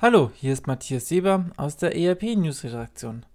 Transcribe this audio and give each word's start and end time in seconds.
Hallo, 0.00 0.30
hier 0.36 0.52
ist 0.52 0.68
Matthias 0.68 1.08
Sieber 1.08 1.46
aus 1.56 1.76
der 1.76 1.96
ERP 1.96 2.36
News 2.36 2.62
Redaktion. 2.62 3.26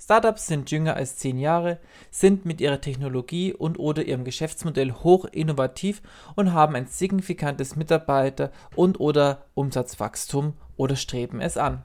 Startups 0.00 0.46
sind 0.46 0.70
jünger 0.70 0.96
als 0.96 1.18
zehn 1.18 1.38
Jahre, 1.38 1.78
sind 2.10 2.46
mit 2.46 2.62
ihrer 2.62 2.80
Technologie 2.80 3.52
und 3.52 3.78
oder 3.78 4.02
ihrem 4.02 4.24
Geschäftsmodell 4.24 4.92
hoch 4.92 5.26
innovativ 5.26 6.00
und 6.36 6.54
haben 6.54 6.74
ein 6.74 6.86
signifikantes 6.86 7.76
Mitarbeiter- 7.76 8.50
und 8.74 8.98
oder 8.98 9.44
Umsatzwachstum 9.52 10.54
oder 10.78 10.96
streben 10.96 11.42
es 11.42 11.58
an. 11.58 11.82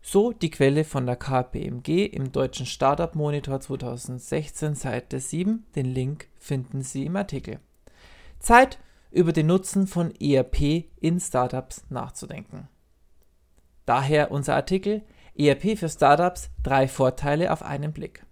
So 0.00 0.30
die 0.30 0.50
Quelle 0.50 0.84
von 0.84 1.04
der 1.04 1.16
KPMG 1.16 2.06
im 2.06 2.30
deutschen 2.30 2.66
Startup 2.66 3.16
Monitor 3.16 3.58
2016 3.58 4.76
Seite 4.76 5.18
7. 5.18 5.66
Den 5.74 5.86
Link 5.86 6.28
finden 6.38 6.82
Sie 6.82 7.06
im 7.06 7.16
Artikel. 7.16 7.58
Zeit, 8.38 8.78
über 9.10 9.32
den 9.32 9.48
Nutzen 9.48 9.88
von 9.88 10.14
ERP 10.20 10.84
in 11.00 11.18
Startups 11.18 11.84
nachzudenken. 11.90 12.68
Daher 13.88 14.30
unser 14.30 14.54
Artikel 14.54 15.00
ERP 15.34 15.78
für 15.78 15.88
Startups 15.88 16.50
drei 16.62 16.88
Vorteile 16.88 17.50
auf 17.50 17.62
einen 17.62 17.94
Blick. 17.94 18.22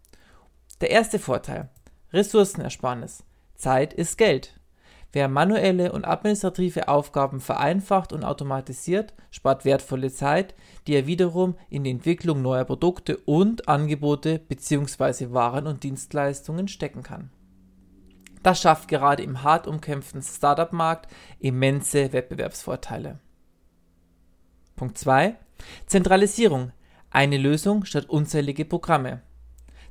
Der 0.83 0.91
erste 0.91 1.19
Vorteil 1.19 1.71
Ressourcenersparnis. 2.13 3.25
Zeit 3.55 3.95
ist 3.95 4.19
Geld. 4.19 4.61
Wer 5.13 5.29
manuelle 5.29 5.93
und 5.93 6.05
administrative 6.05 6.89
Aufgaben 6.89 7.41
vereinfacht 7.41 8.13
und 8.13 8.23
automatisiert, 8.23 9.15
spart 9.31 9.65
wertvolle 9.65 10.13
Zeit, 10.13 10.55
die 10.87 10.93
er 10.93 11.07
wiederum 11.07 11.57
in 11.71 11.85
die 11.85 11.91
Entwicklung 11.91 12.43
neuer 12.43 12.67
Produkte 12.67 13.17
und 13.17 13.67
Angebote 13.67 14.39
bzw. 14.39 15.33
Waren 15.33 15.67
und 15.67 15.85
Dienstleistungen 15.85 16.69
stecken 16.69 17.03
kann. 17.03 17.31
Das 18.43 18.61
schafft 18.61 18.89
gerade 18.89 19.23
im 19.23 19.43
hart 19.43 19.67
umkämpften 19.67 20.21
Startup-Markt 20.21 21.11
immense 21.39 22.13
Wettbewerbsvorteile. 22.13 23.21
Punkt 24.77 24.99
2. 24.99 25.37
Zentralisierung. 25.87 26.73
Eine 27.11 27.39
Lösung 27.39 27.85
statt 27.85 28.09
unzählige 28.09 28.65
Programme. 28.65 29.23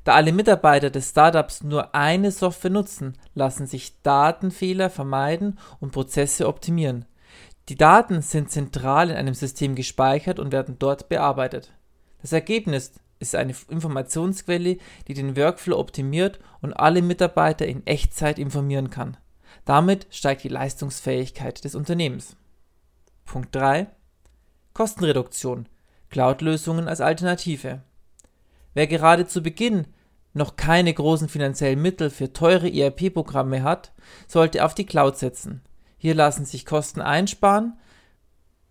Da 0.04 0.14
alle 0.14 0.32
Mitarbeiter 0.32 0.90
des 0.90 1.10
Startups 1.10 1.64
nur 1.64 1.94
eine 1.94 2.30
Software 2.30 2.70
nutzen, 2.70 3.18
lassen 3.34 3.66
sich 3.66 4.00
Datenfehler 4.02 4.88
vermeiden 4.88 5.58
und 5.80 5.90
Prozesse 5.90 6.46
optimieren. 6.46 7.06
Die 7.68 7.74
Daten 7.74 8.22
sind 8.22 8.52
zentral 8.52 9.10
in 9.10 9.16
einem 9.16 9.34
System 9.34 9.74
gespeichert 9.74 10.38
und 10.38 10.52
werden 10.52 10.76
dort 10.78 11.08
bearbeitet. 11.08 11.72
Das 12.22 12.32
Ergebnis 12.32 12.92
ist 13.18 13.34
eine 13.34 13.54
Informationsquelle, 13.68 14.78
die 15.08 15.14
den 15.14 15.36
Workflow 15.36 15.76
optimiert 15.76 16.38
und 16.60 16.74
alle 16.74 17.02
Mitarbeiter 17.02 17.66
in 17.66 17.84
Echtzeit 17.86 18.38
informieren 18.38 18.90
kann. 18.90 19.16
Damit 19.64 20.06
steigt 20.10 20.44
die 20.44 20.48
Leistungsfähigkeit 20.48 21.64
des 21.64 21.74
Unternehmens. 21.74 22.36
Punkt 23.24 23.52
3. 23.56 23.88
Kostenreduktion. 24.76 25.70
Cloud-Lösungen 26.10 26.86
als 26.86 27.00
Alternative. 27.00 27.80
Wer 28.74 28.86
gerade 28.86 29.26
zu 29.26 29.42
Beginn 29.42 29.86
noch 30.34 30.56
keine 30.56 30.92
großen 30.92 31.30
finanziellen 31.30 31.80
Mittel 31.80 32.10
für 32.10 32.34
teure 32.34 32.70
ERP-Programme 32.70 33.62
hat, 33.62 33.94
sollte 34.28 34.62
auf 34.66 34.74
die 34.74 34.84
Cloud 34.84 35.16
setzen. 35.16 35.62
Hier 35.96 36.14
lassen 36.14 36.44
sich 36.44 36.66
Kosten 36.66 37.00
einsparen. 37.00 37.78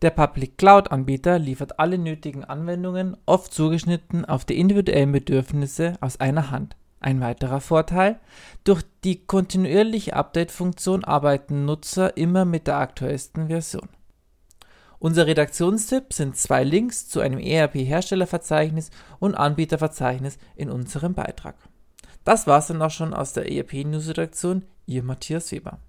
Der 0.03 0.11
Public 0.11 0.59
Cloud-Anbieter 0.59 1.39
liefert 1.39 1.79
alle 1.79 1.97
nötigen 1.97 2.43
Anwendungen, 2.43 3.17
oft 3.25 3.51
zugeschnitten 3.51 4.25
auf 4.25 4.45
die 4.45 4.59
individuellen 4.59 5.11
Bedürfnisse 5.11 5.95
aus 6.01 6.19
einer 6.19 6.51
Hand. 6.51 6.75
Ein 6.99 7.19
weiterer 7.19 7.61
Vorteil, 7.61 8.19
durch 8.63 8.83
die 9.03 9.25
kontinuierliche 9.25 10.15
Update-Funktion 10.15 11.03
arbeiten 11.03 11.65
Nutzer 11.65 12.15
immer 12.15 12.45
mit 12.45 12.67
der 12.67 12.77
aktuellsten 12.77 13.47
Version. 13.47 13.89
Unser 14.99 15.27
Redaktionstipp 15.27 16.13
sind 16.13 16.37
zwei 16.37 16.63
Links 16.63 17.07
zu 17.07 17.19
einem 17.19 17.39
ERP-Herstellerverzeichnis 17.39 18.91
und 19.19 19.35
Anbieterverzeichnis 19.35 20.37
in 20.55 20.69
unserem 20.69 21.13
Beitrag. 21.13 21.55
Das 22.23 22.47
war's 22.47 22.67
dann 22.67 22.81
auch 22.81 22.91
schon 22.91 23.13
aus 23.13 23.33
der 23.33 23.51
ERP-News-Redaktion. 23.51 24.65
Ihr 24.87 25.03
Matthias 25.03 25.51
Weber. 25.51 25.79